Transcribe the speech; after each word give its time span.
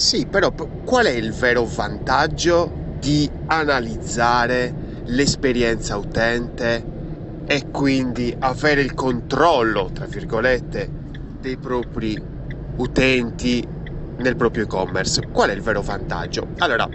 Sì, 0.00 0.24
però 0.26 0.50
qual 0.82 1.04
è 1.04 1.10
il 1.10 1.30
vero 1.30 1.66
vantaggio 1.66 2.72
di 2.98 3.30
analizzare 3.48 4.72
l'esperienza 5.04 5.98
utente 5.98 6.86
e 7.44 7.64
quindi 7.70 8.34
avere 8.38 8.80
il 8.80 8.94
controllo, 8.94 9.90
tra 9.92 10.06
virgolette, 10.06 10.90
dei 11.42 11.58
propri 11.58 12.18
utenti 12.76 13.62
nel 14.16 14.36
proprio 14.36 14.62
e-commerce? 14.62 15.28
Qual 15.30 15.50
è 15.50 15.52
il 15.52 15.60
vero 15.60 15.82
vantaggio? 15.82 16.48
Allora, 16.60 16.88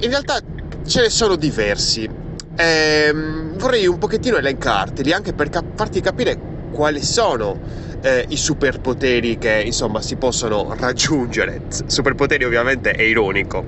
in 0.00 0.08
realtà 0.08 0.40
ce 0.86 1.02
ne 1.02 1.10
sono 1.10 1.36
diversi. 1.36 2.08
Ehm, 2.56 3.58
vorrei 3.58 3.86
un 3.86 3.98
pochettino 3.98 4.38
elencarteli 4.38 5.12
anche 5.12 5.34
per 5.34 5.50
cap- 5.50 5.76
farti 5.76 6.00
capire 6.00 6.51
quali 6.72 7.02
sono 7.02 7.58
eh, 8.00 8.24
i 8.28 8.36
superpoteri 8.36 9.38
che 9.38 9.62
insomma 9.64 10.00
si 10.00 10.16
possono 10.16 10.74
raggiungere. 10.76 11.62
Superpoteri 11.86 12.44
ovviamente 12.44 12.90
è 12.92 13.02
ironico. 13.02 13.64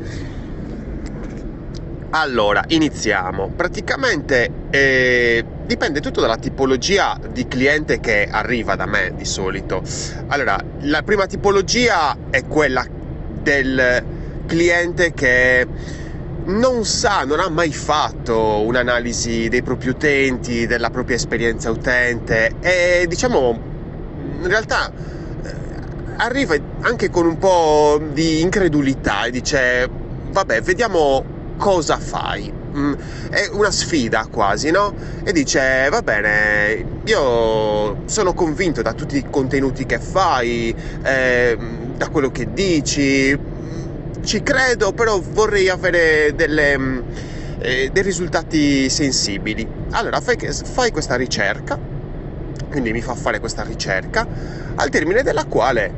Allora, 2.10 2.64
iniziamo. 2.68 3.50
Praticamente 3.56 4.48
eh, 4.70 5.44
dipende 5.66 6.00
tutto 6.00 6.20
dalla 6.20 6.36
tipologia 6.36 7.18
di 7.32 7.48
cliente 7.48 7.98
che 7.98 8.28
arriva 8.30 8.76
da 8.76 8.86
me 8.86 9.12
di 9.16 9.24
solito. 9.24 9.82
Allora, 10.28 10.56
la 10.82 11.02
prima 11.02 11.26
tipologia 11.26 12.16
è 12.30 12.44
quella 12.46 12.86
del 13.42 14.04
cliente 14.46 15.12
che 15.12 15.66
non 16.46 16.84
sa, 16.84 17.24
non 17.24 17.40
ha 17.40 17.48
mai 17.48 17.72
fatto 17.72 18.62
un'analisi 18.62 19.48
dei 19.48 19.62
propri 19.62 19.88
utenti, 19.88 20.66
della 20.66 20.90
propria 20.90 21.16
esperienza 21.16 21.70
utente 21.70 22.56
e 22.60 23.06
diciamo 23.08 23.58
in 24.42 24.48
realtà 24.48 24.90
eh, 24.90 25.54
arriva 26.16 26.54
anche 26.82 27.08
con 27.08 27.26
un 27.26 27.38
po' 27.38 28.00
di 28.12 28.42
incredulità 28.42 29.24
e 29.24 29.30
dice 29.30 29.88
vabbè 30.30 30.60
vediamo 30.60 31.24
cosa 31.56 31.98
fai 31.98 32.52
mm, 32.52 32.92
è 33.30 33.48
una 33.52 33.70
sfida 33.70 34.26
quasi 34.30 34.70
no? 34.70 34.92
e 35.24 35.32
dice 35.32 35.88
va 35.88 36.02
bene 36.02 37.00
io 37.04 38.02
sono 38.04 38.34
convinto 38.34 38.82
da 38.82 38.92
tutti 38.92 39.16
i 39.16 39.24
contenuti 39.30 39.86
che 39.86 39.98
fai 39.98 40.74
eh, 41.02 41.56
da 41.96 42.08
quello 42.08 42.30
che 42.30 42.52
dici 42.52 43.52
ci 44.24 44.42
credo 44.42 44.92
però 44.92 45.20
vorrei 45.20 45.68
avere 45.68 46.34
delle, 46.34 46.78
mm, 46.78 47.00
eh, 47.60 47.90
dei 47.92 48.02
risultati 48.02 48.88
sensibili 48.88 49.66
allora 49.90 50.20
fai, 50.20 50.36
fai 50.38 50.90
questa 50.90 51.16
ricerca 51.16 51.94
quindi 52.74 52.90
mi 52.90 53.02
fa 53.02 53.14
fare 53.14 53.38
questa 53.38 53.62
ricerca, 53.62 54.26
al 54.74 54.88
termine 54.88 55.22
della 55.22 55.44
quale, 55.44 55.92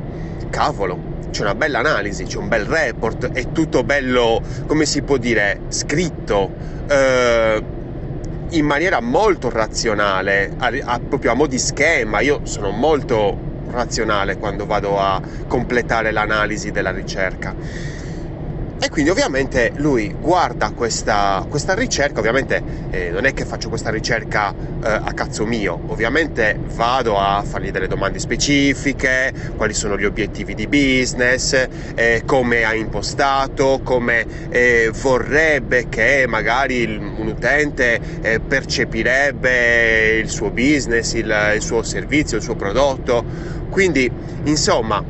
cavolo, 0.51 1.15
c'è 1.31 1.41
una 1.41 1.55
bella 1.55 1.79
analisi, 1.79 2.25
c'è 2.25 2.37
un 2.37 2.47
bel 2.47 2.65
report, 2.65 3.31
è 3.31 3.51
tutto 3.51 3.83
bello, 3.83 4.39
come 4.67 4.85
si 4.85 5.01
può 5.01 5.17
dire, 5.17 5.61
scritto 5.69 6.51
eh, 6.87 7.63
in 8.49 8.63
maniera 8.63 9.01
molto 9.01 9.49
razionale, 9.49 10.51
a, 10.57 10.71
a, 10.83 10.99
proprio 10.99 11.31
a 11.31 11.33
mo' 11.33 11.47
di 11.47 11.57
schema. 11.57 12.19
Io 12.19 12.41
sono 12.43 12.69
molto 12.69 13.35
razionale 13.71 14.37
quando 14.37 14.67
vado 14.67 14.99
a 14.99 15.19
completare 15.47 16.11
l'analisi 16.11 16.69
della 16.69 16.91
ricerca 16.91 17.55
e 18.79 18.89
quindi 18.89 19.09
ovviamente 19.09 19.71
lui 19.77 20.13
guarda 20.19 20.71
questa, 20.71 21.43
questa 21.49 21.73
ricerca, 21.73 22.19
ovviamente 22.19 22.61
eh, 22.91 23.09
non 23.09 23.25
è 23.25 23.33
che 23.33 23.43
faccio 23.43 23.69
questa 23.69 23.89
ricerca 23.89 24.51
eh, 24.51 24.87
a 24.87 25.11
cazzo 25.13 25.45
mio, 25.45 25.79
ovviamente 25.87 26.59
vado 26.75 27.19
a 27.19 27.41
fargli 27.43 27.71
delle 27.71 27.87
domande 27.87 28.19
specifiche, 28.19 29.33
quali 29.55 29.73
sono 29.73 29.97
gli 29.97 30.05
obiettivi 30.05 30.53
di 30.53 30.67
business, 30.67 31.67
eh, 31.95 32.21
come 32.25 32.63
ha 32.65 32.75
impostato, 32.75 33.81
come 33.83 34.25
eh, 34.49 34.91
vorrebbe 34.93 35.89
che 35.89 36.25
magari 36.27 36.85
un 36.85 37.27
utente 37.27 37.99
eh, 38.21 38.39
percepirebbe 38.39 40.17
il 40.17 40.29
suo 40.29 40.51
business, 40.51 41.13
il, 41.13 41.53
il 41.55 41.61
suo 41.61 41.81
servizio, 41.81 42.37
il 42.37 42.43
suo 42.43 42.55
prodotto. 42.55 43.23
Quindi, 43.69 44.09
insomma, 44.43 45.03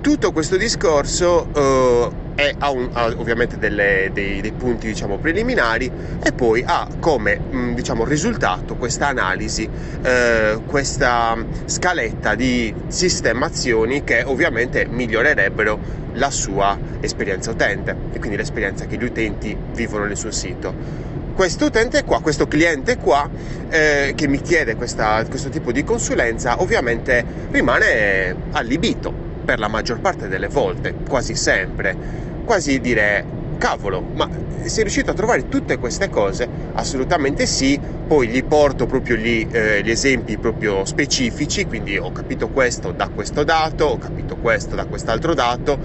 tutto 0.00 0.32
questo 0.32 0.56
discorso 0.56 1.48
uh, 1.54 2.23
e 2.34 2.54
ha, 2.58 2.70
un, 2.70 2.90
ha 2.92 3.06
ovviamente 3.16 3.58
delle, 3.58 4.10
dei, 4.12 4.40
dei, 4.40 4.52
punti 4.52 4.86
diciamo, 4.86 5.18
preliminari 5.18 5.90
e 6.22 6.32
poi 6.32 6.62
ha 6.66 6.88
come 6.98 7.38
mm, 7.38 7.74
diciamo, 7.74 8.04
risultato 8.04 8.76
questa 8.76 9.08
analisi, 9.08 9.68
eh, 10.02 10.58
questa 10.66 11.36
scaletta 11.64 12.34
di 12.34 12.74
sistemazioni 12.88 14.02
che 14.04 14.22
ovviamente 14.24 14.86
migliorerebbero 14.86 16.02
la 16.14 16.30
sua 16.30 16.78
esperienza 17.00 17.50
utente 17.50 17.96
e 18.12 18.18
quindi 18.18 18.36
l'esperienza 18.36 18.86
che 18.86 18.96
gli 18.96 19.04
utenti 19.04 19.56
vivono 19.72 20.04
nel 20.04 20.16
suo 20.16 20.30
sito. 20.30 21.02
Questo 21.34 21.64
utente 21.64 22.04
qua, 22.04 22.20
questo 22.20 22.46
cliente 22.46 22.96
qua 22.96 23.28
eh, 23.68 24.12
che 24.14 24.28
mi 24.28 24.40
chiede 24.40 24.76
questa, 24.76 25.24
questo 25.24 25.48
tipo 25.48 25.72
di 25.72 25.82
consulenza 25.82 26.60
ovviamente 26.60 27.24
rimane 27.50 28.36
allibito 28.52 29.23
per 29.44 29.58
la 29.58 29.68
maggior 29.68 30.00
parte 30.00 30.28
delle 30.28 30.48
volte, 30.48 30.94
quasi 31.06 31.34
sempre 31.34 32.22
quasi 32.44 32.78
dire 32.80 33.24
cavolo, 33.58 34.02
ma 34.14 34.28
sei 34.64 34.82
riuscito 34.82 35.10
a 35.10 35.14
trovare 35.14 35.48
tutte 35.48 35.78
queste 35.78 36.10
cose? 36.10 36.46
Assolutamente 36.74 37.46
sì, 37.46 37.80
poi 38.06 38.28
gli 38.28 38.44
porto 38.44 38.86
proprio 38.86 39.16
gli, 39.16 39.46
eh, 39.50 39.82
gli, 39.82 39.90
esempi 39.90 40.36
proprio 40.36 40.84
specifici, 40.84 41.66
quindi 41.66 41.96
ho 41.96 42.12
capito 42.12 42.48
questo 42.48 42.92
da 42.92 43.08
questo 43.08 43.44
dato, 43.44 43.86
ho 43.86 43.98
capito 43.98 44.36
questo 44.36 44.74
da 44.74 44.84
quest'altro 44.84 45.34
dato, 45.34 45.78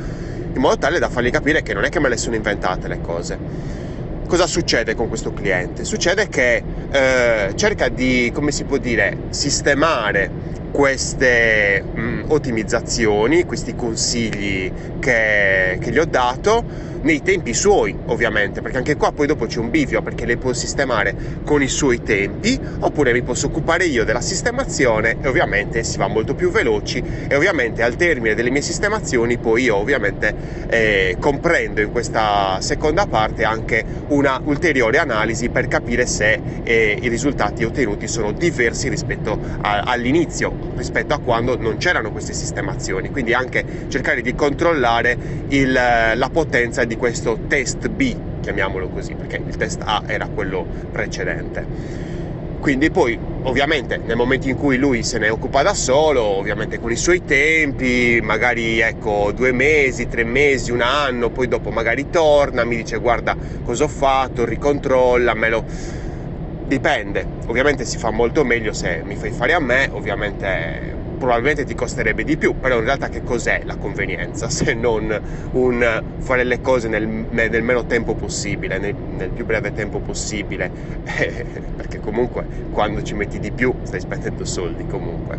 in 0.54 0.60
modo 0.60 0.78
tale 0.78 1.00
da 1.00 1.10
fargli 1.10 1.30
capire 1.30 1.62
che 1.62 1.74
non 1.74 1.86
è 1.86 1.90
che 1.90 2.00
me 2.00 2.10
le 2.10 2.18
sono 2.18 2.36
inventate 2.36 2.88
le 2.88 3.00
cose. 3.02 3.38
Cosa 4.28 4.46
succede 4.46 4.94
con 4.94 5.08
questo 5.08 5.34
cliente? 5.34 5.84
Succede 5.84 6.28
che 6.28 6.64
eh, 6.92 7.52
cerca 7.56 7.88
di, 7.90 8.30
come 8.34 8.52
si 8.52 8.64
può 8.66 8.78
dire, 8.78 9.18
sistemare 9.30 10.49
queste 10.72 11.86
mh, 11.94 12.02
mm, 12.02 12.22
ottimizzazioni, 12.28 13.44
questi 13.44 13.76
consigli 13.76 14.72
che, 15.00 15.78
che, 15.80 15.92
gli 15.92 15.98
ho 15.98 16.06
dato 16.06 16.64
nei 17.02 17.22
tempi 17.22 17.54
suoi 17.54 17.96
ovviamente 18.08 18.62
perché 18.62 18.78
anche 18.78 18.96
qua 18.96 19.12
poi 19.12 19.28
dopo 19.28 19.46
c'è 19.46 19.60
un 19.60 19.70
bivio 19.70 20.02
perché 20.02 20.26
le 20.26 20.38
può 20.38 20.54
sistemare 20.54 21.16
con 21.46 21.62
i 21.62 21.68
suoi 21.68 22.02
tempi 22.04 22.60
oppure 22.80 23.14
mi 23.14 23.22
posso 23.22 23.48
occupare 23.48 23.86
io 23.86 24.04
della 24.04 24.22
sistemazione 24.22 25.18
e 25.22 25.28
ovviamente 25.28 25.84
si 25.84 25.98
va 25.98 26.08
molto 26.08 26.36
più 26.36 26.52
veloci 26.52 27.02
e 27.28 27.36
ovviamente 27.36 27.84
al 27.84 27.96
termine 27.96 28.36
delle 28.36 28.50
mie 28.50 28.62
sistemazioni 28.62 29.38
poi 29.38 29.64
io 29.64 29.76
ovviamente 29.76 30.34
eh, 30.70 31.18
comprendo 31.20 31.82
in 31.82 31.92
questa 31.92 32.58
seconda 32.62 33.06
parte 33.06 33.44
anche 33.44 33.86
una 34.08 34.42
ulteriore 34.44 34.98
analisi 34.98 35.50
per 35.50 35.68
capire 35.68 36.06
se 36.06 36.42
eh, 36.64 36.98
i 37.02 37.08
risultati 37.08 37.64
ottenuti 37.64 38.08
sono 38.08 38.32
diversi 38.32 38.90
rispetto 38.90 39.40
a, 39.62 39.82
all'inizio 39.82 40.74
rispetto 40.76 41.14
a 41.14 41.20
quando 41.20 41.58
non 41.58 41.78
c'erano 41.78 42.12
queste 42.12 42.34
sistemazioni, 42.34 43.10
quindi 43.10 43.34
anche 43.34 43.66
cercare 43.90 44.22
di 44.22 44.34
controllare 44.34 45.18
il, 45.50 45.72
la 45.72 46.30
potenza 46.32 46.86
di 46.90 46.98
questo 46.98 47.38
test 47.48 47.88
B, 47.88 48.16
chiamiamolo 48.42 48.90
così, 48.90 49.14
perché 49.14 49.40
il 49.46 49.56
test 49.56 49.84
A 49.86 50.02
era 50.08 50.28
quello 50.28 50.66
precedente. 50.92 51.64
Quindi 52.60 52.90
poi 52.90 53.18
ovviamente 53.44 53.98
nel 53.98 54.16
momento 54.16 54.50
in 54.50 54.56
cui 54.56 54.78
lui 54.78 55.04
se 55.04 55.20
ne 55.20 55.30
occupa 55.30 55.62
da 55.62 55.76
solo, 55.76 56.24
ovviamente 56.24 56.80
con 56.80 56.92
i 56.92 56.96
suoi 56.96 57.24
tempi, 57.24 58.20
magari 58.24 58.80
ecco 58.80 59.32
due 59.32 59.52
mesi, 59.52 60.08
tre 60.08 60.24
mesi, 60.24 60.72
un 60.72 60.82
anno, 60.82 61.30
poi 61.30 61.48
dopo 61.48 61.70
magari 61.70 62.10
torna, 62.10 62.64
mi 62.64 62.76
dice 62.76 62.98
guarda 62.98 63.38
cosa 63.64 63.84
ho 63.84 63.88
fatto, 63.88 64.44
ricontrolla, 64.44 65.36
me 65.36 65.50
lo 65.50 65.64
Dipende, 66.70 67.26
ovviamente 67.48 67.84
si 67.84 67.98
fa 67.98 68.12
molto 68.12 68.44
meglio 68.44 68.74
se 68.74 69.02
mi 69.04 69.16
fai 69.16 69.32
fare 69.32 69.54
a 69.54 69.60
me, 69.60 69.90
ovviamente 69.92 70.99
probabilmente 71.20 71.66
ti 71.66 71.76
costerebbe 71.76 72.24
di 72.24 72.38
più, 72.38 72.56
però 72.60 72.78
in 72.80 72.86
realtà 72.86 73.10
che 73.10 73.22
cos'è 73.22 73.62
la 73.66 73.76
convenienza 73.76 74.50
se 74.50 74.74
non 74.74 75.22
un 75.52 76.04
fare 76.18 76.44
le 76.44 76.62
cose 76.62 76.88
nel, 76.88 77.06
nel 77.06 77.62
meno 77.62 77.86
tempo 77.86 78.16
possibile, 78.16 78.80
nel, 78.80 78.96
nel, 79.18 79.30
più 79.30 79.46
breve 79.46 79.72
tempo 79.74 80.00
possibile, 80.00 80.72
perché 81.76 82.00
comunque 82.00 82.46
quando 82.72 83.04
ci 83.04 83.14
metti 83.14 83.38
di 83.40 83.52
più 83.52 83.72
stai 83.84 84.00
spendendo 84.00 84.46
soldi 84.46 84.88
comunque. 84.88 85.38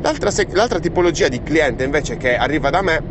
L'altra, 0.00 0.30
l'altra 0.52 0.80
tipologia 0.80 1.28
di 1.28 1.42
cliente 1.42 1.84
invece 1.84 2.16
che 2.16 2.36
arriva 2.36 2.70
da 2.70 2.82
me 2.82 3.02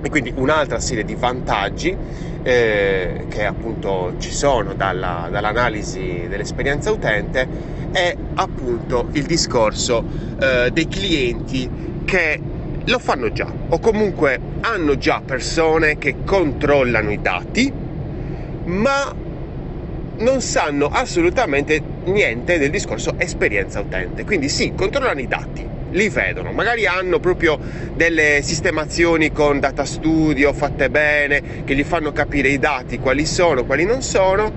e 0.00 0.08
quindi 0.10 0.32
un'altra 0.36 0.78
serie 0.78 1.04
di 1.04 1.14
vantaggi 1.14 1.96
eh, 2.42 3.24
che 3.28 3.44
appunto 3.44 4.14
ci 4.18 4.30
sono 4.30 4.74
dalla, 4.74 5.28
dall'analisi 5.30 6.26
dell'esperienza 6.28 6.90
utente 6.90 7.48
è 7.94 8.16
appunto 8.34 9.08
il 9.12 9.24
discorso 9.24 10.04
eh, 10.40 10.70
dei 10.72 10.88
clienti 10.88 11.70
che 12.04 12.40
lo 12.86 12.98
fanno 12.98 13.30
già 13.30 13.46
o 13.68 13.78
comunque 13.78 14.40
hanno 14.62 14.96
già 14.98 15.22
persone 15.24 15.96
che 15.96 16.16
controllano 16.24 17.12
i 17.12 17.20
dati 17.22 17.72
ma 18.64 19.14
non 20.16 20.40
sanno 20.40 20.88
assolutamente 20.88 21.80
niente 22.04 22.58
del 22.58 22.70
discorso 22.70 23.14
esperienza 23.16 23.80
utente. 23.80 24.24
Quindi 24.24 24.48
sì 24.48 24.72
controllano 24.74 25.20
i 25.20 25.28
dati 25.28 25.66
li 25.90 26.08
vedono, 26.08 26.50
magari 26.50 26.86
hanno 26.86 27.20
proprio 27.20 27.56
delle 27.94 28.40
sistemazioni 28.42 29.30
con 29.30 29.60
data 29.60 29.84
studio 29.84 30.52
fatte 30.52 30.90
bene, 30.90 31.62
che 31.64 31.76
gli 31.76 31.84
fanno 31.84 32.10
capire 32.10 32.48
i 32.48 32.58
dati 32.58 32.98
quali 32.98 33.24
sono, 33.24 33.64
quali 33.64 33.84
non 33.84 34.02
sono, 34.02 34.50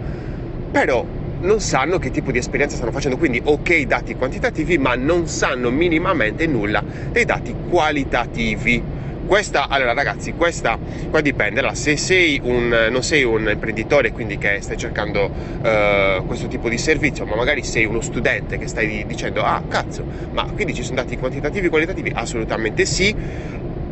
però 0.71 1.05
non 1.39 1.59
sanno 1.61 1.99
che 1.99 2.11
tipo 2.11 2.31
di 2.31 2.37
esperienza 2.37 2.75
stanno 2.75 2.91
facendo, 2.91 3.17
quindi 3.17 3.41
ok 3.43 3.81
dati 3.81 4.15
quantitativi, 4.15 4.77
ma 4.77 4.95
non 4.95 5.27
sanno 5.27 5.69
minimamente 5.69 6.47
nulla 6.47 6.83
dei 7.11 7.25
dati 7.25 7.53
qualitativi. 7.69 8.95
Questa, 9.27 9.67
allora 9.67 9.91
ragazzi, 9.91 10.31
questa 10.31 10.79
qua 11.09 11.19
dipende, 11.19 11.59
allora, 11.59 11.73
se 11.73 11.97
sei 11.97 12.39
un, 12.43 12.87
non 12.89 13.03
sei 13.03 13.23
un 13.23 13.49
imprenditore 13.49 14.13
quindi 14.13 14.37
che 14.37 14.59
stai 14.61 14.77
cercando 14.77 15.25
uh, 15.25 16.25
questo 16.25 16.47
tipo 16.47 16.69
di 16.69 16.77
servizio, 16.77 17.25
ma 17.25 17.35
magari 17.35 17.61
sei 17.61 17.83
uno 17.83 17.99
studente 17.99 18.57
che 18.57 18.67
stai 18.67 19.05
dicendo 19.05 19.43
ah 19.43 19.61
cazzo, 19.67 20.05
ma 20.31 20.45
quindi 20.53 20.73
ci 20.73 20.81
sono 20.81 20.95
dati 20.95 21.17
quantitativi 21.17 21.65
e 21.65 21.69
qualitativi? 21.69 22.09
Assolutamente 22.13 22.85
sì, 22.85 23.13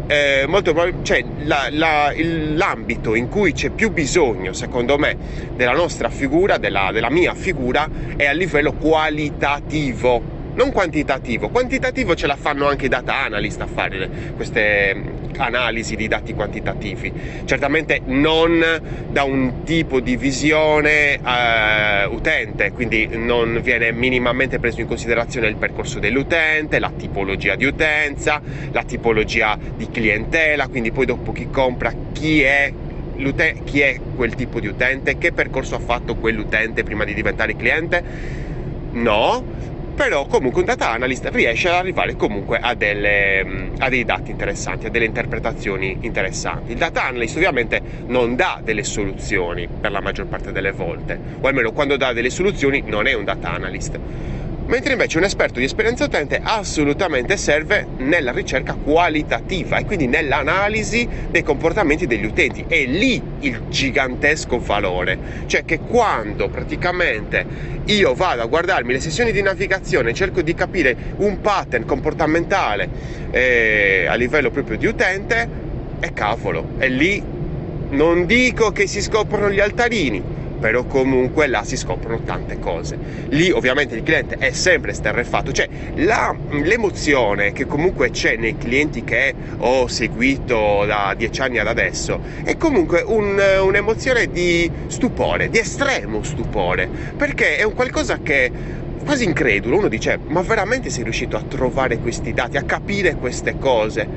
eh, 0.08 0.46
molto 0.48 0.74
cioè, 1.02 1.24
la, 1.44 1.68
la, 1.72 2.14
il, 2.14 2.56
l'ambito 2.56 3.16
in 3.16 3.28
cui 3.28 3.54
c'è 3.54 3.70
più 3.70 3.92
bisogno, 3.92 4.54
secondo 4.54 4.98
me, 4.98 5.18
della 5.56 5.74
nostra 5.74 6.10
figura, 6.10 6.58
della, 6.58 6.92
della 6.92 7.10
mia 7.10 7.34
figura, 7.34 7.90
è 8.16 8.26
a 8.26 8.32
livello 8.32 8.74
qualitativo 8.74 10.35
non 10.56 10.72
quantitativo. 10.72 11.50
Quantitativo 11.50 12.16
ce 12.16 12.28
la 12.28 12.36
fanno 12.36 12.68
anche 12.68 12.86
i 12.86 12.90
data 12.90 13.16
analyst 13.16 13.62
a 13.62 13.68
fare 13.68 14.10
queste 14.36 14.96
mm, 14.96 15.08
analisi 15.38 15.96
di 15.96 16.08
dati 16.08 16.34
quantitativi. 16.34 17.14
Certamente 17.46 18.02
non 18.06 18.64
da 19.10 19.24
un 19.24 19.64
tipo 19.64 20.00
di 20.00 20.16
visione 20.16 21.20
uh, 21.22 22.14
utente, 22.14 22.72
quindi 22.72 23.08
non 23.12 23.60
viene 23.62 23.92
minimamente 23.92 24.60
preso 24.60 24.82
in 24.82 24.88
considerazione 24.88 25.48
il 25.48 25.56
percorso 25.58 26.00
dell'utente, 26.00 26.80
la 26.80 26.92
tipologia 26.96 27.56
di 27.56 27.66
utenza, 27.66 28.42
la 28.72 28.84
tipologia 28.84 29.58
di 29.76 29.90
clientela, 29.90 30.68
quindi 30.68 30.92
poi 30.92 31.06
dopo 31.06 31.32
chi 31.32 31.50
compra 31.50 31.94
chi 32.14 32.42
è 32.42 32.72
chi 33.64 33.80
è 33.80 33.98
quel 34.16 34.36
tipo 34.36 34.60
di 34.60 34.68
utente, 34.68 35.18
che 35.18 35.32
percorso 35.32 35.76
ha 35.76 35.80
fatto 35.80 36.16
quell'utente 36.16 36.84
prima 36.84 37.06
di 37.06 37.14
diventare 37.14 37.56
cliente? 37.56 38.04
No, 38.92 39.44
però 39.96 40.26
comunque 40.26 40.60
un 40.60 40.66
data 40.66 40.90
analyst 40.92 41.30
riesce 41.32 41.70
ad 41.70 41.76
arrivare 41.76 42.16
comunque 42.16 42.60
a, 42.62 42.76
delle, 42.76 43.44
mm, 43.46 43.68
a, 43.80 43.90
dei 43.90 44.04
dati 44.04 44.30
interessanti, 44.30 44.88
a 44.88 44.90
delle 44.90 45.06
interpretazioni 45.06 45.98
interessanti. 46.02 46.74
Il 46.74 46.78
data 46.78 47.06
analyst 47.06 47.38
ovviamente 47.38 47.82
non 48.08 48.36
dà 48.36 48.60
delle 48.62 48.84
soluzioni 48.84 49.68
per 49.68 49.92
la 49.92 50.02
maggior 50.02 50.28
parte 50.28 50.52
delle 50.52 50.74
volte, 50.74 51.20
o 51.40 51.48
almeno 51.48 51.72
quando 51.72 51.96
dà 51.96 52.12
delle 52.12 52.30
soluzioni 52.30 52.84
non 52.88 53.08
è 53.08 53.14
un 53.14 53.24
data 53.24 53.50
analyst 53.52 54.00
mentre 54.68 54.94
invece 54.94 55.18
un 55.18 55.24
esperto 55.24 55.60
di 55.60 55.66
esperienza 55.66 56.06
utente 56.06 56.40
assolutamente 56.42 57.38
serve 57.38 57.88
nella 57.98 58.32
ricerca 58.32 58.74
qualitativa 58.74 59.78
e 59.78 59.86
quindi 59.86 60.08
nell'analisi 60.08 61.08
dei 61.30 61.44
comportamenti 61.44 62.08
degli 62.08 62.26
utenti. 62.26 62.66
È 62.68 62.84
lì 62.86 63.22
il 63.40 63.64
gigantesco 63.70 64.60
valore, 64.60 65.18
cioè 65.46 65.66
che 65.66 65.80
quando 65.80 66.50
praticamente 66.50 67.46
io 67.86 68.14
vado 68.16 68.42
a 68.42 68.46
guardarmi 68.46 68.94
le 68.94 69.00
sessioni 69.00 69.32
di 69.32 69.42
navigazione, 69.42 70.14
cerco 70.14 70.42
di 70.42 70.54
capire 70.54 70.96
un 71.18 71.42
pattern 71.42 71.86
comportamentale 71.86 72.90
eh, 73.32 74.06
a 74.08 74.16
livello 74.16 74.50
proprio 74.50 74.78
di 74.78 74.88
utente, 74.88 75.48
è 76.00 76.12
cavolo, 76.14 76.72
è 76.78 76.88
lì. 76.88 77.34
Non 77.88 78.26
dico 78.26 78.72
che 78.72 78.88
si 78.88 79.00
scoprono 79.00 79.52
gli 79.52 79.60
altarini, 79.60 80.22
però 80.60 80.84
comunque 80.86 81.48
là 81.48 81.64
si 81.64 81.78
scoprono 81.78 82.22
tante 82.24 82.60
cose. 82.60 82.98
Lì 83.30 83.52
ovviamente 83.52 83.96
il 83.96 84.04
cliente 84.04 84.38
è 84.38 84.52
sempre 84.52 84.94
sterrefatto, 84.94 85.52
cioè 85.52 85.68
la, 85.96 86.36
l'emozione 86.50 87.52
che 87.52 87.66
comunque 87.66 88.10
c'è 88.10 88.36
nei 88.38 88.58
clienti 88.58 89.04
che 89.04 89.34
ho 89.58 89.88
seguito 89.88 90.86
da 90.86 91.14
dieci 91.16 91.42
anni 91.42 91.60
ad 91.60 91.68
adesso 91.68 92.20
è 92.44 92.56
comunque 92.58 93.04
un, 93.06 93.40
un'emozione 93.62 94.28
di 94.28 94.70
stupore, 94.88 95.50
di 95.50 95.58
estremo 95.58 96.24
stupore, 96.24 96.90
perché 97.16 97.58
è 97.58 97.64
un 97.64 97.74
qualcosa 97.74 98.20
che 98.22 98.52
quasi 99.04 99.24
incredulo, 99.24 99.78
uno 99.78 99.88
dice 99.88 100.20
ma 100.28 100.42
veramente 100.42 100.90
sei 100.90 101.04
riuscito 101.04 101.38
a 101.38 101.44
trovare 101.48 102.00
questi 102.00 102.34
dati, 102.34 102.58
a 102.58 102.64
capire 102.64 103.16
queste 103.16 103.56
cose? 103.60 104.08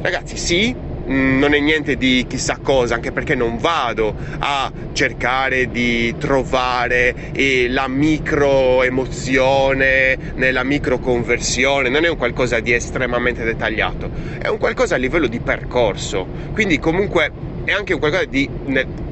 Ragazzi 0.00 0.36
sì, 0.36 0.74
non 1.06 1.54
è 1.54 1.58
niente 1.58 1.96
di 1.96 2.24
chissà 2.28 2.58
cosa, 2.62 2.94
anche 2.94 3.12
perché 3.12 3.34
non 3.34 3.58
vado 3.58 4.14
a 4.38 4.70
cercare 4.92 5.70
di 5.70 6.14
trovare 6.18 7.32
eh, 7.32 7.68
la 7.68 7.88
micro 7.88 8.82
emozione 8.82 10.16
nella 10.34 10.64
micro 10.64 10.98
conversione, 10.98 11.88
non 11.88 12.04
è 12.04 12.08
un 12.08 12.16
qualcosa 12.16 12.60
di 12.60 12.72
estremamente 12.72 13.44
dettagliato, 13.44 14.10
è 14.38 14.48
un 14.48 14.58
qualcosa 14.58 14.94
a 14.94 14.98
livello 14.98 15.26
di 15.26 15.40
percorso. 15.40 16.26
Quindi 16.52 16.78
comunque 16.78 17.51
è 17.64 17.72
anche 17.72 17.96
qualcosa 17.98 18.24
di 18.24 18.48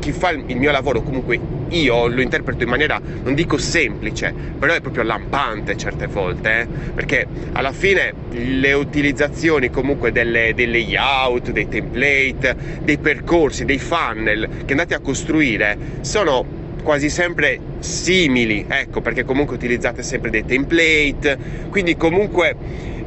chi 0.01 0.13
fa 0.13 0.31
il 0.31 0.57
mio 0.57 0.71
lavoro 0.71 1.03
comunque 1.03 1.39
io 1.69 2.09
lo 2.09 2.21
interpreto 2.21 2.65
in 2.65 2.69
maniera 2.69 3.01
non 3.23 3.35
dico 3.35 3.59
semplice 3.59 4.35
però 4.59 4.73
è 4.73 4.81
proprio 4.81 5.05
lampante 5.05 5.77
certe 5.77 6.07
volte 6.07 6.61
eh? 6.61 6.67
perché 6.67 7.27
alla 7.53 7.73
fine 7.73 8.13
le 8.31 8.73
utilizzazioni 8.73 9.71
comunque 9.71 10.11
delle, 10.11 10.53
dei 10.55 10.67
layout 10.67 11.51
dei 11.51 11.69
template 11.69 12.57
dei 12.83 12.99
percorsi 12.99 13.65
dei 13.65 13.79
funnel 13.79 14.49
che 14.65 14.73
andate 14.73 14.95
a 14.95 15.01
costruire 15.01 15.77
sono 16.01 16.59
quasi 16.83 17.09
sempre 17.09 17.59
simili 17.79 18.65
ecco 18.67 19.01
perché 19.01 19.25
comunque 19.25 19.55
utilizzate 19.55 20.03
sempre 20.03 20.31
dei 20.31 20.45
template 20.45 21.39
quindi 21.69 21.97
comunque 21.97 22.57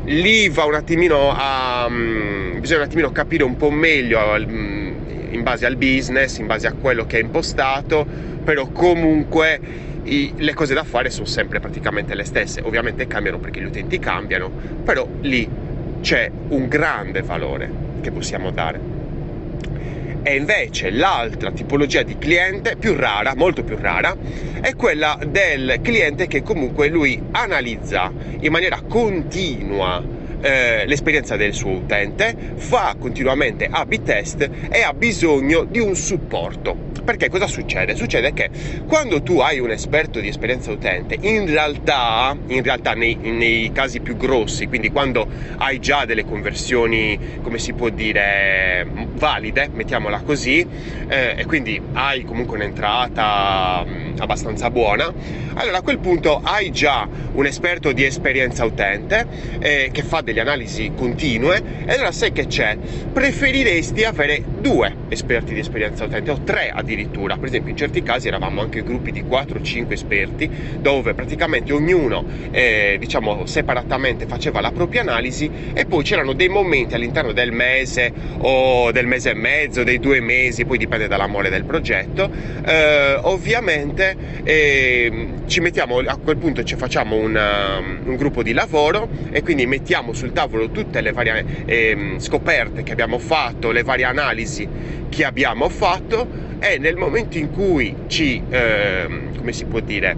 lì 0.05 0.49
va 0.49 0.65
un 0.65 0.75
attimino 0.75 1.33
a 1.35 1.85
um, 1.87 2.59
bisogna 2.59 2.79
un 2.79 2.85
attimino 2.85 3.11
capire 3.11 3.43
un 3.43 3.55
po' 3.55 3.71
meglio 3.71 4.19
um, 4.19 4.82
in 5.43 5.49
base 5.49 5.65
al 5.65 5.75
business, 5.75 6.37
in 6.37 6.47
base 6.47 6.67
a 6.67 6.71
quello 6.71 7.05
che 7.05 7.19
è 7.19 7.21
impostato, 7.21 8.07
però 8.45 8.67
comunque 8.67 9.59
i, 10.03 10.33
le 10.37 10.53
cose 10.53 10.73
da 10.73 10.85
fare 10.85 11.09
sono 11.09 11.25
sempre 11.25 11.59
praticamente 11.59 12.15
le 12.15 12.23
stesse. 12.23 12.61
Ovviamente 12.61 13.07
cambiano 13.07 13.39
perché 13.39 13.59
gli 13.59 13.65
utenti 13.65 13.99
cambiano, 13.99 14.49
però 14.49 15.05
lì 15.19 15.49
c'è 15.99 16.31
un 16.47 16.69
grande 16.69 17.21
valore 17.23 17.69
che 17.99 18.11
possiamo 18.11 18.51
dare. 18.51 19.01
E 20.23 20.35
invece 20.37 20.91
l'altra 20.91 21.51
tipologia 21.51 22.03
di 22.03 22.17
cliente, 22.17 22.77
più 22.77 22.95
rara, 22.95 23.35
molto 23.35 23.63
più 23.65 23.75
rara, 23.77 24.15
è 24.61 24.73
quella 24.75 25.19
del 25.27 25.79
cliente 25.81 26.27
che 26.27 26.41
comunque 26.41 26.87
lui 26.87 27.21
analizza 27.31 28.09
in 28.39 28.49
maniera 28.49 28.79
continua 28.87 30.01
eh, 30.43 30.83
l'esperienza 30.85 31.37
del 31.37 31.53
suo 31.53 31.71
utente, 31.71 32.35
fa 32.55 32.95
continuamente 32.99 33.67
A-B 33.69 34.03
test 34.03 34.49
e 34.69 34.81
ha 34.81 34.93
bisogno 34.93 35.63
di 35.63 35.79
un 35.79 35.95
supporto. 35.95 36.91
Perché 37.03 37.29
cosa 37.29 37.47
succede? 37.47 37.95
Succede 37.95 38.33
che 38.33 38.49
quando 38.85 39.21
tu 39.21 39.39
hai 39.39 39.59
un 39.59 39.71
esperto 39.71 40.19
di 40.19 40.27
esperienza 40.27 40.71
utente, 40.71 41.17
in 41.19 41.45
realtà, 41.47 42.35
in 42.47 42.63
realtà 42.63 42.93
nei, 42.93 43.15
nei 43.15 43.71
casi 43.73 43.99
più 43.99 44.15
grossi, 44.15 44.67
quindi 44.67 44.89
quando 44.89 45.27
hai 45.57 45.79
già 45.79 46.05
delle 46.05 46.23
conversioni, 46.23 47.39
come 47.41 47.57
si 47.57 47.73
può 47.73 47.89
dire, 47.89 48.87
valide, 49.15 49.69
mettiamola 49.73 50.21
così, 50.21 50.65
eh, 51.07 51.35
e 51.37 51.45
quindi 51.45 51.81
hai 51.93 52.23
comunque 52.23 52.55
un'entrata 52.55 53.83
mm, 53.85 54.02
abbastanza 54.21 54.69
buona, 54.69 55.11
allora 55.55 55.77
a 55.77 55.81
quel 55.81 55.99
punto 55.99 56.39
hai 56.43 56.71
già 56.71 57.07
un 57.33 57.45
esperto 57.45 57.91
di 57.91 58.03
esperienza 58.03 58.65
utente 58.65 59.25
eh, 59.59 59.89
che 59.91 60.03
fa 60.03 60.21
delle 60.21 60.41
analisi 60.41 60.91
continue 60.95 61.61
e 61.85 61.93
allora 61.93 62.11
sai 62.11 62.31
che 62.31 62.47
c'è? 62.47 62.77
Preferiresti 63.11 64.03
avere 64.03 64.43
due 64.59 64.95
esperti 65.09 65.53
di 65.53 65.59
esperienza 65.59 66.05
utente 66.05 66.31
o 66.31 66.41
tre 66.43 66.71
addirittura, 66.73 67.35
per 67.37 67.47
esempio 67.47 67.71
in 67.71 67.77
certi 67.77 68.03
casi 68.03 68.27
eravamo 68.27 68.61
anche 68.61 68.83
gruppi 68.83 69.11
di 69.11 69.23
4-5 69.23 69.91
esperti 69.91 70.49
dove 70.79 71.13
praticamente 71.13 71.73
ognuno 71.73 72.23
eh, 72.51 72.97
diciamo 72.99 73.45
separatamente 73.45 74.25
faceva 74.25 74.61
la 74.61 74.71
propria 74.71 75.01
analisi 75.01 75.49
e 75.73 75.85
poi 75.85 76.03
c'erano 76.03 76.33
dei 76.33 76.49
momenti 76.49 76.95
all'interno 76.95 77.31
del 77.31 77.51
mese 77.51 78.11
o 78.39 78.91
del 78.91 79.07
mese 79.07 79.31
e 79.31 79.33
mezzo, 79.33 79.83
dei 79.83 79.99
due 79.99 80.19
mesi, 80.19 80.65
poi 80.65 80.77
dipende 80.77 81.07
dall'amore 81.07 81.49
del 81.49 81.65
progetto, 81.65 82.29
eh, 82.65 83.19
ovviamente 83.21 84.02
eh, 84.43 85.29
ci 85.45 85.59
mettiamo 85.59 85.99
a 85.99 86.17
quel 86.17 86.37
punto 86.37 86.63
ci 86.63 86.75
facciamo 86.75 87.15
un, 87.15 87.35
um, 87.35 88.07
un, 88.07 88.15
gruppo 88.15 88.43
di 88.43 88.53
lavoro 88.53 89.07
e 89.31 89.41
quindi 89.41 89.65
mettiamo 89.65 90.13
sul 90.13 90.31
tavolo 90.31 90.69
tutte 90.69 91.01
le 91.01 91.11
varie 91.11 91.45
eh, 91.65 92.15
scoperte 92.17 92.83
che 92.83 92.91
abbiamo 92.91 93.19
fatto, 93.19 93.71
le 93.71 93.83
varie 93.83 94.05
analisi 94.05 94.67
che 95.09 95.25
abbiamo 95.25 95.69
fatto 95.69 96.27
e 96.59 96.77
nel 96.77 96.95
momento 96.95 97.37
in 97.37 97.51
cui 97.51 97.95
ci, 98.07 98.41
eh, 98.49 99.07
come 99.37 99.51
si 99.51 99.65
può 99.65 99.79
dire, 99.79 100.15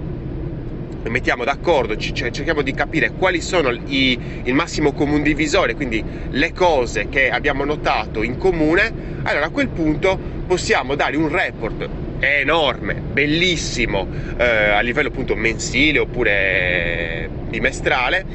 mettiamo 1.09 1.43
d'accordo, 1.43 1.95
cerchiamo 1.97 2.61
di 2.61 2.73
capire 2.73 3.11
quali 3.11 3.41
sono 3.41 3.71
i, 3.71 4.17
il 4.43 4.53
massimo 4.53 4.91
comune 4.93 5.23
divisore, 5.23 5.75
quindi 5.75 6.03
le 6.29 6.53
cose 6.53 7.09
che 7.09 7.29
abbiamo 7.29 7.63
notato 7.63 8.23
in 8.23 8.37
comune, 8.37 8.91
allora 9.23 9.45
a 9.45 9.49
quel 9.49 9.69
punto 9.69 10.17
possiamo 10.45 10.95
dare 10.95 11.17
un 11.17 11.29
report 11.29 11.89
è 12.19 12.39
enorme, 12.39 12.95
bellissimo 12.95 14.07
eh, 14.37 14.43
a 14.43 14.79
livello 14.81 15.09
appunto 15.09 15.35
mensile 15.35 15.99
oppure 15.99 17.29
bimestrale 17.47 18.25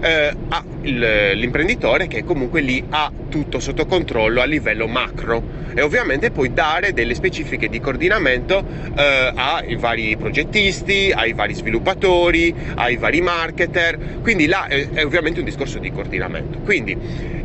eh, 0.00 0.32
ha 0.48 0.64
il, 0.82 1.32
l'imprenditore 1.34 2.06
che 2.06 2.24
comunque 2.24 2.60
lì 2.60 2.84
ha 2.88 3.10
tutto 3.28 3.58
sotto 3.58 3.86
controllo 3.86 4.40
a 4.40 4.44
livello 4.44 4.86
macro 4.86 5.66
e 5.74 5.82
ovviamente 5.82 6.30
puoi 6.30 6.52
dare 6.52 6.92
delle 6.92 7.14
specifiche 7.14 7.68
di 7.68 7.80
coordinamento 7.80 8.64
eh, 8.96 9.32
ai 9.34 9.76
vari 9.76 10.16
progettisti, 10.16 11.12
ai 11.14 11.34
vari 11.34 11.54
sviluppatori, 11.54 12.54
ai 12.74 12.96
vari 12.96 13.20
marketer, 13.20 14.20
quindi 14.22 14.46
là 14.46 14.66
è, 14.66 14.88
è 14.90 15.04
ovviamente 15.04 15.38
un 15.38 15.44
discorso 15.44 15.78
di 15.78 15.92
coordinamento. 15.92 16.58
Quindi 16.60 16.96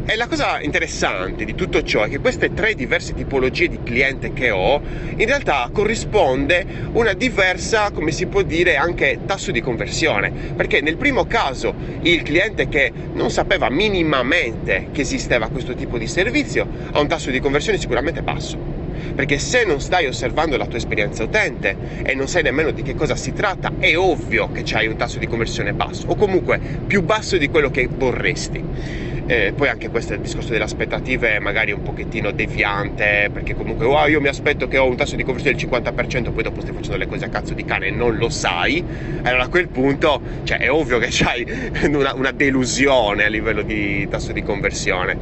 e 0.05 0.17
la 0.17 0.27
cosa 0.27 0.59
interessante 0.59 1.45
di 1.45 1.55
tutto 1.55 1.81
ciò 1.81 2.03
è 2.03 2.09
che 2.09 2.19
queste 2.19 2.53
tre 2.53 2.75
diverse 2.75 3.13
tipologie 3.13 3.69
di 3.69 3.79
cliente 3.83 4.33
che 4.33 4.51
ho, 4.51 4.81
in 5.15 5.25
realtà 5.25 5.69
corrisponde 5.71 6.65
una 6.93 7.13
diversa, 7.13 7.89
come 7.91 8.11
si 8.11 8.25
può 8.25 8.41
dire, 8.41 8.75
anche 8.75 9.19
tasso 9.25 9.51
di 9.51 9.61
conversione. 9.61 10.31
Perché 10.55 10.81
nel 10.81 10.97
primo 10.97 11.25
caso 11.25 11.73
il 12.01 12.21
cliente 12.21 12.67
che 12.67 12.91
non 13.13 13.31
sapeva 13.31 13.69
minimamente 13.69 14.89
che 14.91 15.01
esisteva 15.01 15.47
questo 15.47 15.73
tipo 15.73 15.97
di 15.97 16.07
servizio 16.07 16.67
ha 16.91 16.99
un 16.99 17.07
tasso 17.07 17.31
di 17.31 17.39
conversione 17.39 17.77
sicuramente 17.77 18.21
basso 18.21 18.81
perché 19.15 19.37
se 19.37 19.63
non 19.65 19.79
stai 19.79 20.07
osservando 20.07 20.57
la 20.57 20.65
tua 20.65 20.77
esperienza 20.77 21.23
utente 21.23 21.75
e 22.03 22.15
non 22.15 22.27
sai 22.27 22.41
nemmeno 22.41 22.71
di 22.71 22.81
che 22.81 22.95
cosa 22.95 23.15
si 23.15 23.33
tratta, 23.33 23.73
è 23.77 23.95
ovvio 23.97 24.51
che 24.51 24.63
c'hai 24.63 24.87
un 24.87 24.95
tasso 24.95 25.19
di 25.19 25.27
conversione 25.27 25.73
basso 25.73 26.07
o 26.07 26.15
comunque 26.15 26.59
più 26.87 27.03
basso 27.03 27.37
di 27.37 27.49
quello 27.49 27.69
che 27.69 27.87
vorresti. 27.87 29.11
Eh, 29.25 29.53
poi 29.55 29.69
anche 29.69 29.89
questo 29.89 30.11
è 30.11 30.15
il 30.17 30.21
discorso 30.21 30.51
delle 30.51 30.65
aspettative 30.65 31.39
magari 31.39 31.71
un 31.71 31.81
pochettino 31.81 32.31
deviante 32.31 33.29
perché 33.31 33.55
comunque 33.55 33.85
wow, 33.85 34.07
io 34.07 34.19
mi 34.19 34.27
aspetto 34.27 34.67
che 34.67 34.77
ho 34.77 34.85
un 34.85 34.97
tasso 34.97 35.15
di 35.15 35.23
conversione 35.23 35.55
del 35.55 35.69
50% 35.69 36.33
poi 36.33 36.43
dopo 36.43 36.59
stai 36.59 36.73
facendo 36.73 36.97
le 36.97 37.07
cose 37.07 37.25
a 37.25 37.29
cazzo 37.29 37.53
di 37.53 37.63
cane 37.63 37.87
e 37.87 37.91
non 37.91 38.17
lo 38.17 38.27
sai. 38.27 38.83
Allora 39.21 39.43
a 39.43 39.47
quel 39.47 39.69
punto 39.69 40.21
cioè, 40.43 40.57
è 40.57 40.69
ovvio 40.69 40.99
che 40.99 41.07
c'hai 41.09 41.45
una, 41.87 42.13
una, 42.13 42.31
delusione 42.31 43.23
a 43.23 43.29
livello 43.29 43.61
di 43.61 44.07
tasso 44.09 44.33
di 44.33 44.43
conversione. 44.43 45.17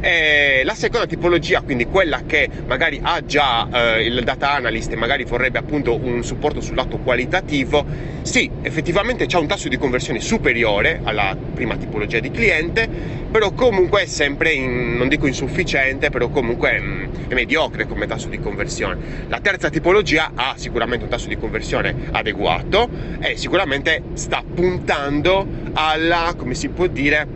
E 0.00 0.62
la 0.64 0.74
seconda 0.74 1.06
tipologia 1.06 1.60
quindi 1.60 1.86
quella 1.86 2.22
che 2.26 2.48
magari 2.66 2.98
ha 3.02 3.24
già 3.24 3.68
eh, 3.70 4.04
il 4.04 4.22
data 4.24 4.52
analyst 4.52 4.90
e 4.92 4.96
magari 4.96 5.24
vorrebbe 5.24 5.58
appunto 5.58 5.96
un 5.96 6.24
supporto 6.24 6.60
sul 6.60 6.74
lato 6.74 6.98
qualitativo 6.98 7.86
sì 8.22 8.50
effettivamente 8.62 9.26
c'è 9.26 9.38
un 9.38 9.46
tasso 9.46 9.68
di 9.68 9.78
conversione 9.78 10.20
superiore 10.20 11.00
alla 11.02 11.36
prima 11.54 11.76
tipologia 11.76 12.18
di 12.20 12.30
cliente 12.30 13.23
però 13.34 13.50
comunque 13.50 14.02
è 14.02 14.06
sempre, 14.06 14.52
in, 14.52 14.96
non 14.96 15.08
dico 15.08 15.26
insufficiente, 15.26 16.08
però 16.08 16.28
comunque 16.28 16.80
mm, 16.80 17.04
è 17.26 17.34
mediocre 17.34 17.84
come 17.84 18.06
tasso 18.06 18.28
di 18.28 18.38
conversione. 18.38 19.26
La 19.26 19.40
terza 19.40 19.70
tipologia 19.70 20.30
ha 20.36 20.54
sicuramente 20.56 21.02
un 21.02 21.10
tasso 21.10 21.26
di 21.26 21.36
conversione 21.36 21.96
adeguato 22.12 22.88
e 23.18 23.36
sicuramente 23.36 24.02
sta 24.12 24.44
puntando 24.54 25.44
alla, 25.72 26.34
come 26.36 26.54
si 26.54 26.68
può 26.68 26.86
dire, 26.86 27.26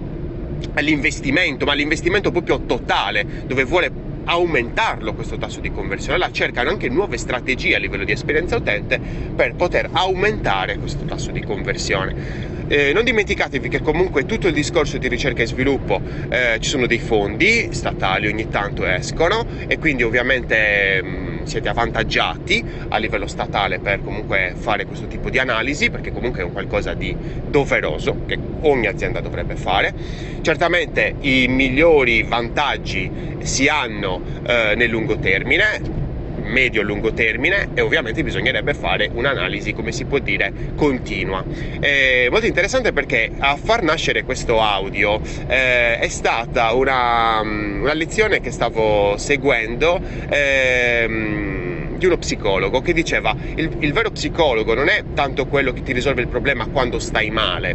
all'investimento, 0.74 1.64
ma 1.64 1.74
l'investimento 1.74 2.30
proprio 2.30 2.60
totale, 2.60 3.26
dove 3.46 3.64
vuole 3.64 3.90
aumentarlo 4.22 5.14
questo 5.14 5.36
tasso 5.36 5.58
di 5.58 5.72
conversione, 5.72 6.18
là 6.18 6.30
cercano 6.30 6.70
anche 6.70 6.88
nuove 6.88 7.16
strategie 7.16 7.74
a 7.74 7.78
livello 7.80 8.04
di 8.04 8.12
esperienza 8.12 8.54
utente 8.54 9.00
per 9.34 9.56
poter 9.56 9.88
aumentare 9.90 10.78
questo 10.78 11.04
tasso 11.06 11.32
di 11.32 11.42
conversione. 11.42 12.57
Eh, 12.70 12.92
non 12.92 13.02
dimenticatevi 13.02 13.66
che 13.66 13.80
comunque 13.80 14.26
tutto 14.26 14.46
il 14.46 14.52
discorso 14.52 14.98
di 14.98 15.08
ricerca 15.08 15.40
e 15.42 15.46
sviluppo 15.46 16.02
eh, 16.28 16.58
ci 16.60 16.68
sono 16.68 16.86
dei 16.86 16.98
fondi 16.98 17.72
statali 17.72 18.26
ogni 18.26 18.50
tanto 18.50 18.84
escono 18.84 19.42
e 19.66 19.78
quindi 19.78 20.02
ovviamente 20.02 21.00
mh, 21.02 21.08
mm, 21.08 21.42
siete 21.44 21.70
avvantaggiati 21.70 22.62
a 22.88 22.98
livello 22.98 23.26
statale 23.26 23.78
per 23.78 24.02
comunque 24.04 24.52
fare 24.54 24.84
questo 24.84 25.06
tipo 25.06 25.30
di 25.30 25.38
analisi 25.38 25.88
perché 25.88 26.12
comunque 26.12 26.42
è 26.42 26.44
un 26.44 26.52
qualcosa 26.52 26.92
di 26.92 27.16
doveroso 27.46 28.24
che 28.26 28.38
ogni 28.60 28.86
azienda 28.86 29.20
dovrebbe 29.20 29.56
fare. 29.56 29.94
Certamente 30.42 31.14
i 31.20 31.46
migliori 31.48 32.22
vantaggi 32.22 33.10
si 33.40 33.66
hanno 33.68 34.20
eh, 34.46 34.74
nel 34.76 34.90
lungo 34.90 35.18
termine 35.18 36.06
medio-lungo 36.48 37.12
termine 37.12 37.68
e 37.74 37.80
ovviamente 37.80 38.22
bisognerebbe 38.24 38.74
fare 38.74 39.10
un'analisi, 39.12 39.72
come 39.72 39.92
si 39.92 40.04
può 40.04 40.18
dire, 40.18 40.52
continua. 40.74 41.44
È 41.78 42.28
molto 42.30 42.46
interessante 42.46 42.92
perché 42.92 43.30
a 43.38 43.56
far 43.56 43.82
nascere 43.82 44.24
questo 44.24 44.60
audio 44.60 45.20
eh, 45.46 45.98
è 45.98 46.08
stata 46.08 46.72
una, 46.72 47.42
mm, 47.44 47.82
una, 47.82 47.94
lezione 47.94 48.40
che 48.40 48.50
stavo 48.50 49.16
seguendo. 49.16 50.00
Eh, 50.28 51.66
di 51.98 52.06
uno 52.06 52.16
psicologo 52.16 52.80
che 52.80 52.92
diceva 52.92 53.34
il, 53.56 53.76
il 53.80 53.92
vero 53.92 54.10
psicologo 54.10 54.72
non 54.72 54.88
è 54.88 55.02
tanto 55.14 55.46
quello 55.46 55.72
che 55.72 55.82
ti 55.82 55.92
risolve 55.92 56.20
il 56.20 56.28
problema 56.28 56.68
quando 56.68 57.00
stai 57.00 57.28
male, 57.30 57.74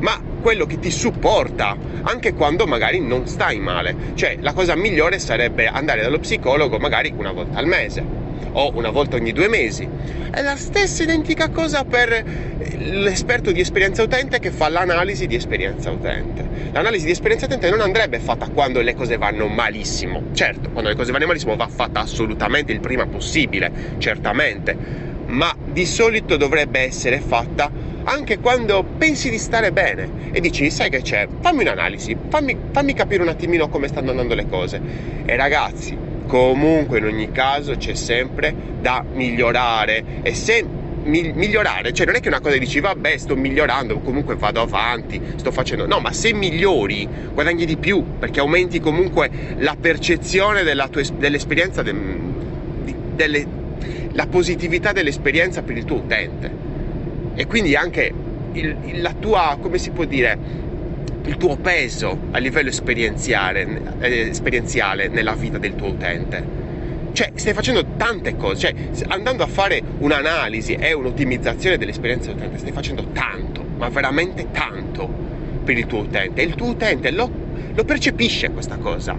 ma 0.00 0.20
quello 0.44 0.66
che 0.66 0.78
ti 0.78 0.90
supporta 0.90 1.74
anche 2.02 2.34
quando 2.34 2.66
magari 2.66 3.00
non 3.00 3.26
stai 3.26 3.60
male. 3.60 3.96
Cioè, 4.12 4.36
la 4.40 4.52
cosa 4.52 4.76
migliore 4.76 5.18
sarebbe 5.18 5.68
andare 5.68 6.02
dallo 6.02 6.18
psicologo 6.18 6.78
magari 6.78 7.14
una 7.16 7.32
volta 7.32 7.56
al 7.56 7.66
mese 7.66 8.04
o 8.52 8.70
una 8.74 8.90
volta 8.90 9.16
ogni 9.16 9.32
due 9.32 9.48
mesi. 9.48 9.88
È 10.30 10.42
la 10.42 10.56
stessa 10.56 11.02
identica 11.02 11.48
cosa 11.48 11.84
per 11.84 12.22
l'esperto 12.76 13.52
di 13.52 13.60
esperienza 13.60 14.02
utente 14.02 14.38
che 14.38 14.50
fa 14.50 14.68
l'analisi 14.68 15.26
di 15.26 15.34
esperienza 15.34 15.90
utente. 15.90 16.46
L'analisi 16.72 17.06
di 17.06 17.12
esperienza 17.12 17.46
utente 17.46 17.70
non 17.70 17.80
andrebbe 17.80 18.18
fatta 18.18 18.46
quando 18.48 18.82
le 18.82 18.94
cose 18.94 19.16
vanno 19.16 19.46
malissimo. 19.46 20.24
Certo, 20.34 20.68
quando 20.68 20.90
le 20.90 20.94
cose 20.94 21.10
vanno 21.10 21.26
malissimo 21.26 21.56
va 21.56 21.68
fatta 21.68 22.00
assolutamente 22.00 22.70
il 22.70 22.80
prima 22.80 23.06
possibile, 23.06 23.96
certamente, 23.96 24.76
ma 25.26 25.56
di 25.64 25.86
solito 25.86 26.36
dovrebbe 26.36 26.80
essere 26.80 27.20
fatta 27.20 27.83
anche 28.04 28.38
quando 28.38 28.84
pensi 28.84 29.30
di 29.30 29.38
stare 29.38 29.72
bene 29.72 30.30
e 30.32 30.40
dici 30.40 30.70
sai 30.70 30.90
che 30.90 31.00
c'è, 31.00 31.26
fammi 31.40 31.62
un'analisi, 31.62 32.16
fammi, 32.28 32.56
fammi 32.70 32.92
capire 32.94 33.22
un 33.22 33.28
attimino 33.28 33.68
come 33.68 33.88
stanno 33.88 34.10
andando 34.10 34.34
le 34.34 34.46
cose. 34.46 34.80
E 35.24 35.36
ragazzi, 35.36 35.96
comunque 36.26 36.98
in 36.98 37.04
ogni 37.04 37.32
caso 37.32 37.76
c'è 37.76 37.94
sempre 37.94 38.54
da 38.80 39.04
migliorare 39.10 40.04
e 40.22 40.34
se 40.34 40.82
migliorare, 41.04 41.92
cioè 41.92 42.06
non 42.06 42.14
è 42.14 42.20
che 42.20 42.28
una 42.28 42.40
cosa 42.40 42.56
dici 42.56 42.80
vabbè 42.80 43.16
sto 43.18 43.36
migliorando, 43.36 43.98
comunque 43.98 44.36
vado 44.36 44.62
avanti, 44.62 45.20
sto 45.36 45.50
facendo, 45.50 45.86
no, 45.86 46.00
ma 46.00 46.12
se 46.12 46.32
migliori 46.32 47.06
guadagni 47.32 47.66
di 47.66 47.76
più 47.76 48.18
perché 48.18 48.40
aumenti 48.40 48.80
comunque 48.80 49.30
la 49.58 49.76
percezione 49.78 50.62
della 50.62 50.88
tua, 50.88 51.02
dell'esperienza, 51.18 51.82
de, 51.82 51.94
delle, 53.14 53.46
la 54.12 54.26
positività 54.26 54.92
dell'esperienza 54.92 55.62
per 55.62 55.76
il 55.76 55.84
tuo 55.84 55.96
utente 55.96 56.63
e 57.34 57.46
quindi 57.46 57.74
anche 57.74 58.12
il, 58.52 59.00
la 59.00 59.12
tua, 59.18 59.58
come 59.60 59.78
si 59.78 59.90
può 59.90 60.04
dire, 60.04 60.38
il 61.24 61.36
tuo 61.36 61.56
peso 61.56 62.16
a 62.32 62.38
livello 62.38 62.68
esperienziale, 62.68 63.80
eh, 64.00 64.28
esperienziale 64.28 65.08
nella 65.08 65.34
vita 65.34 65.58
del 65.58 65.74
tuo 65.74 65.88
utente. 65.88 66.62
Cioè, 67.12 67.30
stai 67.34 67.54
facendo 67.54 67.84
tante 67.96 68.36
cose, 68.36 68.74
cioè, 68.94 69.06
andando 69.08 69.42
a 69.42 69.46
fare 69.46 69.80
un'analisi 69.98 70.74
e 70.74 70.92
un'ottimizzazione 70.92 71.78
dell'esperienza 71.78 72.30
utente, 72.30 72.58
stai 72.58 72.72
facendo 72.72 73.06
tanto, 73.12 73.64
ma 73.76 73.88
veramente 73.88 74.48
tanto 74.50 75.08
per 75.64 75.78
il 75.78 75.86
tuo 75.86 76.00
utente. 76.00 76.42
E 76.42 76.44
il 76.44 76.54
tuo 76.54 76.68
utente 76.68 77.10
lo, 77.10 77.30
lo 77.72 77.84
percepisce 77.84 78.50
questa 78.50 78.76
cosa 78.76 79.16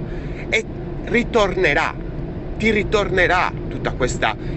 e 0.49 0.63
ritornerà, 1.05 1.93
ti 2.57 2.69
ritornerà 2.71 3.51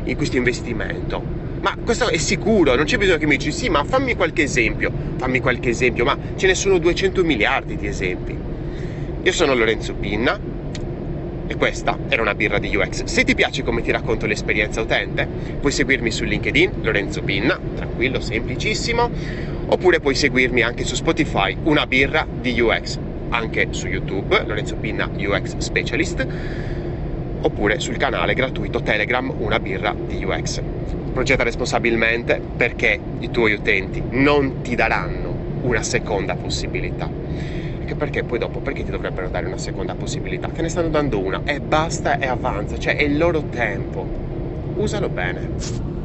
in 0.05 0.17
questo 0.17 0.37
investimento 0.37 1.38
ma 1.61 1.77
questo 1.83 2.09
è 2.09 2.17
sicuro, 2.17 2.75
non 2.75 2.85
c'è 2.85 2.99
bisogno 2.99 3.19
che 3.19 3.27
mi 3.27 3.37
dici 3.37 3.53
sì, 3.53 3.69
ma 3.69 3.83
fammi 3.85 4.15
qualche 4.15 4.43
esempio, 4.43 4.93
fammi 5.17 5.41
qualche 5.41 5.71
esempio, 5.71 6.05
ma 6.05 6.17
ce 6.37 6.47
ne 6.47 6.55
sono 6.55 6.79
200 6.79 7.25
miliardi 7.25 7.77
di 7.77 7.87
esempi. 7.87 8.37
Io 9.23 9.33
sono 9.33 9.55
Lorenzo 9.55 9.95
Pinna 9.95 10.39
e 11.47 11.57
questa 11.57 11.99
era 12.09 12.23
una 12.23 12.35
birra 12.35 12.59
di 12.59 12.75
UX. 12.75 13.05
Se 13.05 13.25
ti 13.25 13.35
piace 13.35 13.63
come 13.63 13.83
ti 13.83 13.91
racconto 13.91 14.27
l'esperienza 14.27 14.81
utente, 14.81 15.27
puoi 15.61 15.73
seguirmi 15.73 16.11
su 16.11 16.25
LinkedIn, 16.25 16.73
Lorenzo 16.83 17.23
Pinna, 17.23 17.59
tranquillo, 17.75 18.21
semplicissimo, 18.21 19.11
oppure 19.67 20.01
puoi 20.01 20.15
seguirmi 20.15 20.63
anche 20.63 20.85
su 20.85 20.95
Spotify, 20.95 21.57
una 21.65 21.87
birra 21.87 22.27
di 22.31 22.59
UX, 22.61 22.99
anche 23.31 23.69
su 23.71 23.89
YouTube, 23.89 24.45
Lorenzo 24.47 24.77
Pinna 24.77 25.11
UX 25.13 25.57
Specialist, 25.57 26.27
oppure 27.41 27.81
sul 27.81 27.97
canale 27.97 28.35
gratuito 28.35 28.81
Telegram, 28.81 29.33
una 29.39 29.59
birra 29.59 29.95
di 29.95 30.25
UX 30.25 30.63
progetta 31.19 31.43
responsabilmente 31.43 32.41
perché 32.57 33.01
i 33.19 33.31
tuoi 33.33 33.53
utenti 33.53 34.01
non 34.11 34.63
ti 34.63 34.77
daranno 34.77 35.37
una 35.63 35.83
seconda 35.83 36.37
possibilità. 36.37 37.11
Anche 37.81 37.97
perché 37.97 38.23
poi 38.23 38.39
dopo, 38.39 38.61
perché 38.61 38.85
ti 38.85 38.93
dovrebbero 38.93 39.29
dare 39.29 39.47
una 39.47 39.57
seconda 39.57 39.97
possibilità? 39.97 40.47
Te 40.47 40.63
ne 40.63 40.69
stanno 40.69 40.91
dando 40.91 41.19
una 41.19 41.43
e 41.43 41.61
basta 41.61 42.21
e 42.21 42.29
avanza, 42.29 42.77
cioè 42.77 42.95
è 42.95 43.03
il 43.03 43.19
loro 43.19 43.43
tempo. 43.51 44.07
Usalo 44.75 45.09
bene. 45.09 45.98